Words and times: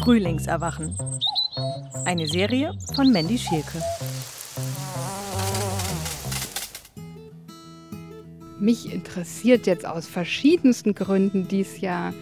Frühlingserwachen. 0.00 0.96
Eine 2.04 2.26
Serie 2.26 2.72
von 2.94 3.12
Mandy 3.12 3.38
Schielke. 3.38 3.80
Mich 8.58 8.92
interessiert 8.92 9.66
jetzt 9.66 9.86
aus 9.86 10.06
verschiedensten 10.06 10.94
Gründen 10.94 11.48
dies 11.48 11.80
Jahr 11.80 12.12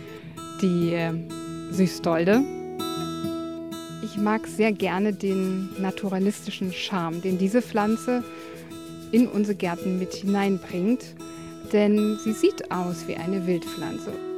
die 0.61 0.93
äh, 0.93 1.13
Süßdolde. 1.71 2.42
Ich 4.03 4.17
mag 4.17 4.47
sehr 4.47 4.72
gerne 4.72 5.12
den 5.12 5.71
naturalistischen 5.81 6.72
Charme, 6.72 7.21
den 7.22 7.38
diese 7.38 7.62
Pflanze 7.62 8.22
in 9.12 9.26
unsere 9.26 9.56
Gärten 9.56 9.99
mit 9.99 10.15
hineinbringt, 10.15 11.15
denn 11.72 12.19
sie 12.22 12.33
sieht 12.33 12.71
aus 12.71 13.06
wie 13.06 13.17
eine 13.17 13.47
Wildpflanze. 13.47 14.29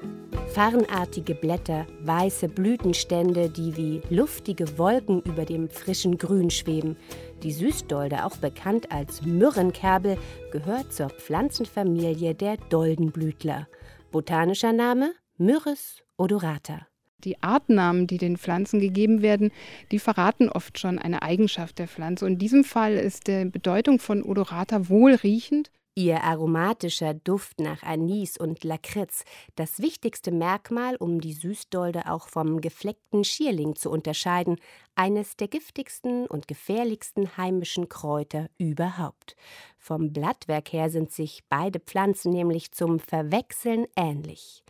Farnartige 0.55 1.35
Blätter, 1.35 1.87
weiße 2.03 2.47
Blütenstände, 2.47 3.49
die 3.49 3.75
wie 3.75 4.03
luftige 4.15 4.77
Wolken 4.77 5.23
über 5.23 5.47
dem 5.47 5.71
frischen 5.71 6.19
Grün 6.19 6.51
schweben. 6.51 6.99
Die 7.43 7.53
Süßdolde, 7.53 8.27
auch 8.27 8.37
bekannt 8.37 8.93
als 8.93 9.23
Myrrenkerbel, 9.23 10.19
gehört 10.51 10.93
zur 10.93 11.09
Pflanzenfamilie 11.09 12.35
der 12.35 12.59
Doldenblütler. 12.69 13.67
Botanischer 14.11 14.75
Name 14.75 15.15
Myrrhis 15.39 16.03
odorata. 16.19 16.87
Die 17.25 17.43
Artnamen, 17.43 18.07
die 18.07 18.19
den 18.19 18.37
Pflanzen 18.37 18.79
gegeben 18.79 19.23
werden, 19.23 19.53
die 19.91 19.99
verraten 19.99 20.51
oft 20.51 20.79
schon 20.79 20.99
eine 20.99 21.23
Eigenschaft 21.23 21.79
der 21.79 21.89
Pflanze. 21.89 22.27
Und 22.27 22.33
in 22.33 22.39
diesem 22.39 22.65
Fall 22.65 22.93
ist 22.93 23.27
die 23.27 23.47
Bedeutung 23.47 23.99
von 23.99 24.23
odorata 24.23 24.91
wohlriechend 24.91 25.71
Ihr 25.95 26.23
aromatischer 26.23 27.13
Duft 27.13 27.61
nach 27.61 27.83
Anis 27.83 28.39
und 28.39 28.65
Lakritz, 28.65 29.25
das 29.57 29.81
wichtigste 29.81 30.33
Merkmal, 30.33 30.97
um 30.97 31.21
die 31.21 31.35
Süßdolde 31.35 32.11
auch 32.11 32.29
vom 32.29 32.63
gefleckten 32.63 33.25
Schierling 33.25 33.77
zu 33.77 33.91
unterscheiden, 33.91 34.57
eines 34.95 35.37
der 35.37 35.49
giftigsten 35.49 36.27
und 36.27 36.49
gefährlichsten 36.49 37.37
heimischen 37.37 37.91
Kräuter 37.91 38.49
überhaupt. 38.57 39.37
Vom 39.77 40.15
Blattwerk 40.15 40.73
her 40.73 40.89
sind 40.89 41.13
sich 41.13 41.45
beide 41.51 41.79
Pflanzen 41.79 42.33
nämlich 42.33 42.73
zum 42.73 42.99
Verwechseln 42.99 43.87
ähnlich. 43.95 44.63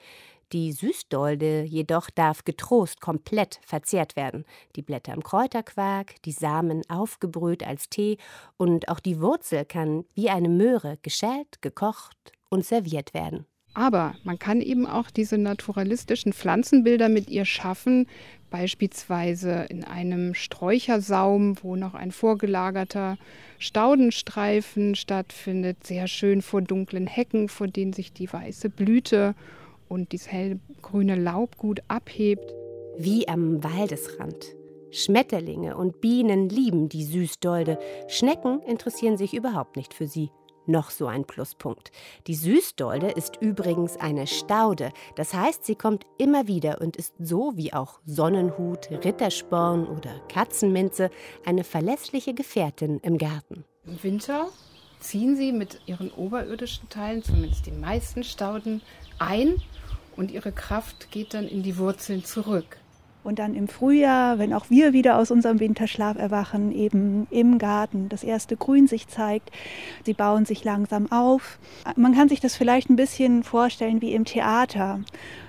Die 0.52 0.72
Süßdolde 0.72 1.62
jedoch 1.62 2.10
darf 2.10 2.44
getrost 2.44 3.00
komplett 3.00 3.58
verzehrt 3.64 4.16
werden. 4.16 4.44
Die 4.76 4.82
Blätter 4.82 5.14
im 5.14 5.22
Kräuterquark, 5.22 6.20
die 6.24 6.32
Samen 6.32 6.82
aufgebrüht 6.90 7.66
als 7.66 7.88
Tee 7.88 8.18
und 8.58 8.88
auch 8.88 9.00
die 9.00 9.20
Wurzel 9.22 9.64
kann 9.64 10.04
wie 10.14 10.28
eine 10.28 10.50
Möhre 10.50 10.98
geschält, 11.00 11.62
gekocht 11.62 12.32
und 12.50 12.66
serviert 12.66 13.14
werden. 13.14 13.46
Aber 13.74 14.14
man 14.24 14.38
kann 14.38 14.60
eben 14.60 14.86
auch 14.86 15.10
diese 15.10 15.38
naturalistischen 15.38 16.34
Pflanzenbilder 16.34 17.08
mit 17.08 17.30
ihr 17.30 17.46
schaffen, 17.46 18.06
beispielsweise 18.50 19.66
in 19.70 19.84
einem 19.84 20.34
Sträuchersaum, 20.34 21.56
wo 21.62 21.76
noch 21.76 21.94
ein 21.94 22.12
vorgelagerter 22.12 23.16
Staudenstreifen 23.58 24.94
stattfindet, 24.94 25.86
sehr 25.86 26.06
schön 26.06 26.42
vor 26.42 26.60
dunklen 26.60 27.06
Hecken, 27.06 27.48
vor 27.48 27.66
denen 27.66 27.94
sich 27.94 28.12
die 28.12 28.30
weiße 28.30 28.68
Blüte 28.68 29.34
und 29.92 30.12
dieses 30.12 30.32
hellgrüne 30.32 31.16
Laub 31.16 31.58
gut 31.58 31.82
abhebt. 31.88 32.54
Wie 32.96 33.28
am 33.28 33.62
Waldesrand. 33.62 34.56
Schmetterlinge 34.90 35.76
und 35.76 36.00
Bienen 36.00 36.48
lieben 36.48 36.88
die 36.88 37.04
Süßdolde. 37.04 37.78
Schnecken 38.08 38.60
interessieren 38.62 39.16
sich 39.16 39.34
überhaupt 39.34 39.76
nicht 39.76 39.94
für 39.94 40.06
sie. 40.06 40.30
Noch 40.66 40.90
so 40.90 41.06
ein 41.06 41.24
Pluspunkt. 41.24 41.90
Die 42.26 42.34
Süßdolde 42.34 43.10
ist 43.10 43.36
übrigens 43.40 43.96
eine 43.96 44.26
Staude. 44.26 44.92
Das 45.16 45.34
heißt, 45.34 45.64
sie 45.64 45.74
kommt 45.74 46.04
immer 46.18 46.46
wieder 46.46 46.80
und 46.80 46.96
ist 46.96 47.14
so 47.18 47.52
wie 47.56 47.72
auch 47.72 48.00
Sonnenhut, 48.06 48.88
Rittersporn 48.90 49.86
oder 49.86 50.20
Katzenminze 50.28 51.10
eine 51.44 51.64
verlässliche 51.64 52.32
Gefährtin 52.32 53.00
im 53.02 53.18
Garten. 53.18 53.64
Im 53.84 54.02
Winter 54.02 54.48
ziehen 55.00 55.36
sie 55.36 55.52
mit 55.52 55.80
ihren 55.86 56.12
oberirdischen 56.12 56.88
Teilen, 56.88 57.22
zumindest 57.22 57.66
die 57.66 57.72
meisten 57.72 58.22
Stauden, 58.22 58.82
ein 59.18 59.60
und 60.16 60.30
ihre 60.30 60.52
Kraft 60.52 61.10
geht 61.10 61.34
dann 61.34 61.46
in 61.46 61.62
die 61.62 61.78
Wurzeln 61.78 62.24
zurück. 62.24 62.78
Und 63.24 63.38
dann 63.38 63.54
im 63.54 63.68
Frühjahr, 63.68 64.38
wenn 64.38 64.52
auch 64.52 64.68
wir 64.68 64.92
wieder 64.92 65.16
aus 65.16 65.30
unserem 65.30 65.60
Winterschlaf 65.60 66.18
erwachen, 66.18 66.72
eben 66.72 67.28
im 67.30 67.58
Garten 67.58 68.08
das 68.08 68.24
erste 68.24 68.56
Grün 68.56 68.88
sich 68.88 69.06
zeigt. 69.06 69.52
Sie 70.04 70.12
bauen 70.12 70.44
sich 70.44 70.64
langsam 70.64 71.10
auf. 71.12 71.60
Man 71.94 72.14
kann 72.14 72.28
sich 72.28 72.40
das 72.40 72.56
vielleicht 72.56 72.90
ein 72.90 72.96
bisschen 72.96 73.44
vorstellen 73.44 74.00
wie 74.00 74.12
im 74.12 74.24
Theater. 74.24 75.00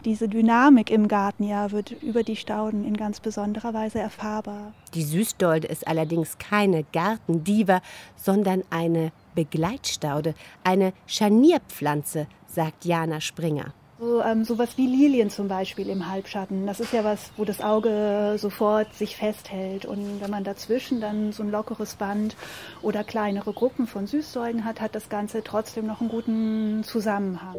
Diese 0.06 0.28
Dynamik 0.28 0.91
im 0.91 1.07
Garten 1.07 1.46
ja 1.46 1.72
wird 1.72 1.91
über 2.03 2.22
die 2.22 2.35
Stauden 2.35 2.85
in 2.85 2.96
ganz 2.96 3.19
besonderer 3.19 3.73
Weise 3.73 4.00
erfahrbar. 4.00 4.73
Die 4.94 5.03
Süßdolde 5.03 5.68
ist 5.68 5.88
allerdings 5.88 6.38
keine 6.38 6.84
Gartendiva, 6.94 7.81
sondern 8.16 8.62
eine 8.69 9.12
Begleitstaude, 9.34 10.35
eine 10.63 10.94
Scharnierpflanze, 11.07 12.28
sagt 12.46 12.85
Jana 12.85 13.19
Springer. 13.19 13.73
So, 14.00 14.22
ähm, 14.22 14.44
sowas 14.44 14.78
wie 14.78 14.88
Lilien 14.88 15.30
zum 15.30 15.48
Beispiel 15.48 15.88
im 15.88 16.09
Halbschatten. 16.09 16.66
Das 16.66 16.80
ist 16.80 16.94
ja 16.94 17.04
was, 17.04 17.31
wo 17.38 17.46
das 17.46 17.62
Auge 17.62 18.36
sofort 18.38 18.94
sich 18.96 19.16
festhält. 19.16 19.86
Und 19.86 20.20
wenn 20.20 20.31
man 20.31 20.44
dazwischen 20.44 21.00
dann 21.00 21.31
so 21.31 21.44
ein 21.44 21.52
lockeres 21.52 21.96
Band 21.96 22.36
oder 22.82 23.03
kleinere 23.03 23.53
Gruppen 23.53 23.86
von 23.86 24.08
Süßsäulen 24.08 24.66
hat, 24.66 24.82
hat 24.82 24.96
das 24.96 25.09
Ganze 25.09 25.44
trotzdem 25.44 25.86
noch 25.86 26.02
einen 26.02 26.09
guten 26.09 26.84
Zusammenhang. 26.84 27.56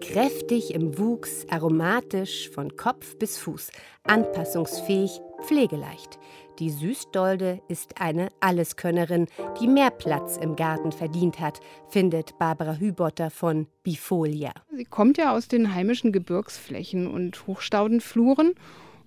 Kräftig 0.00 0.74
im 0.74 0.98
Wuchs, 0.98 1.46
aromatisch 1.50 2.48
von 2.50 2.74
Kopf 2.76 3.18
bis 3.18 3.36
Fuß, 3.36 3.70
anpassungsfähig, 4.04 5.20
pflegeleicht. 5.42 6.18
Die 6.58 6.70
Süßdolde 6.70 7.60
ist 7.68 8.00
eine 8.00 8.28
Alleskönnerin, 8.40 9.26
die 9.60 9.66
mehr 9.66 9.90
Platz 9.90 10.36
im 10.36 10.56
Garten 10.56 10.92
verdient 10.92 11.40
hat, 11.40 11.60
findet 11.88 12.38
Barbara 12.38 12.74
Hübotter 12.74 13.30
von 13.30 13.66
Bifolia. 13.82 14.52
Sie 14.76 14.84
kommt 14.84 15.16
ja 15.16 15.34
aus 15.34 15.48
den 15.48 15.74
heimischen 15.74 16.12
Gebirgsflächen 16.12 17.06
und 17.06 17.46
Hochstaudenfluren. 17.46 18.52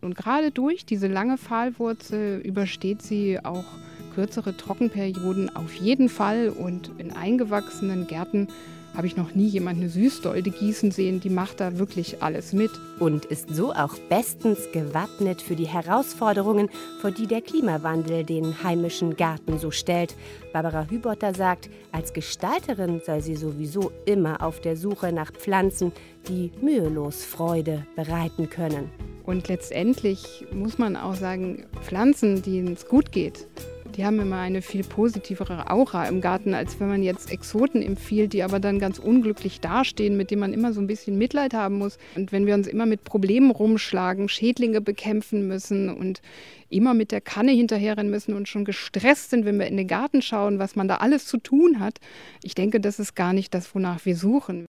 Und 0.01 0.15
gerade 0.15 0.51
durch 0.51 0.85
diese 0.85 1.07
lange 1.07 1.37
Pfahlwurzel 1.37 2.41
übersteht 2.41 3.01
sie 3.01 3.39
auch 3.43 3.65
kürzere 4.15 4.57
Trockenperioden 4.57 5.55
auf 5.55 5.75
jeden 5.75 6.09
Fall. 6.09 6.49
Und 6.49 6.91
in 6.97 7.11
eingewachsenen 7.11 8.07
Gärten 8.07 8.47
habe 8.95 9.07
ich 9.07 9.17
noch 9.17 9.33
nie 9.33 9.47
jemand 9.47 9.79
eine 9.79 9.89
Süßdolde 9.89 10.51
gießen 10.51 10.91
sehen. 10.91 11.19
Die 11.19 11.29
macht 11.29 11.59
da 11.59 11.77
wirklich 11.79 12.21
alles 12.21 12.53
mit. 12.53 12.71
Und 12.99 13.25
ist 13.25 13.53
so 13.53 13.73
auch 13.73 13.97
bestens 14.09 14.71
gewappnet 14.71 15.41
für 15.41 15.55
die 15.55 15.67
Herausforderungen, 15.67 16.69
vor 16.99 17.11
die 17.11 17.27
der 17.27 17.41
Klimawandel 17.41 18.23
den 18.23 18.63
heimischen 18.63 19.17
Garten 19.17 19.57
so 19.57 19.71
stellt. 19.71 20.15
Barbara 20.53 20.87
Hübotter 20.89 21.33
sagt, 21.33 21.69
als 21.91 22.13
Gestalterin 22.13 23.01
sei 23.05 23.21
sie 23.21 23.35
sowieso 23.35 23.91
immer 24.05 24.43
auf 24.43 24.61
der 24.61 24.77
Suche 24.77 25.11
nach 25.11 25.31
Pflanzen, 25.31 25.91
die 26.27 26.51
mühelos 26.61 27.25
Freude 27.25 27.85
bereiten 27.95 28.49
können. 28.49 28.89
Und 29.25 29.47
letztendlich 29.47 30.45
muss 30.53 30.77
man 30.77 30.95
auch 30.97 31.15
sagen, 31.15 31.65
Pflanzen, 31.81 32.41
denen 32.41 32.73
es 32.73 32.87
gut 32.87 33.11
geht, 33.11 33.47
die 33.95 34.05
haben 34.05 34.19
immer 34.19 34.39
eine 34.39 34.61
viel 34.61 34.83
positivere 34.83 35.69
Aura 35.69 36.07
im 36.07 36.21
Garten, 36.21 36.53
als 36.53 36.79
wenn 36.79 36.87
man 36.87 37.03
jetzt 37.03 37.31
Exoten 37.31 37.81
empfiehlt, 37.81 38.33
die 38.33 38.43
aber 38.43 38.59
dann 38.59 38.79
ganz 38.79 38.99
unglücklich 38.99 39.61
dastehen, 39.61 40.17
mit 40.17 40.31
denen 40.31 40.41
man 40.41 40.53
immer 40.53 40.73
so 40.73 40.81
ein 40.81 40.87
bisschen 40.87 41.17
Mitleid 41.17 41.53
haben 41.53 41.77
muss. 41.77 41.97
Und 42.15 42.31
wenn 42.31 42.45
wir 42.45 42.55
uns 42.55 42.67
immer 42.67 42.85
mit 42.85 43.03
Problemen 43.03 43.51
rumschlagen, 43.51 44.29
Schädlinge 44.29 44.81
bekämpfen 44.81 45.47
müssen 45.47 45.89
und 45.89 46.21
immer 46.69 46.93
mit 46.93 47.11
der 47.11 47.21
Kanne 47.21 47.51
hinterherrennen 47.51 48.11
müssen 48.11 48.33
und 48.33 48.47
schon 48.47 48.65
gestresst 48.65 49.29
sind, 49.29 49.45
wenn 49.45 49.59
wir 49.59 49.67
in 49.67 49.77
den 49.77 49.87
Garten 49.87 50.21
schauen, 50.21 50.59
was 50.59 50.75
man 50.75 50.87
da 50.87 50.95
alles 50.97 51.25
zu 51.25 51.37
tun 51.37 51.79
hat, 51.79 51.99
ich 52.41 52.55
denke, 52.55 52.79
das 52.79 52.99
ist 52.99 53.15
gar 53.15 53.33
nicht 53.33 53.53
das, 53.53 53.73
wonach 53.75 54.05
wir 54.05 54.15
suchen. 54.15 54.65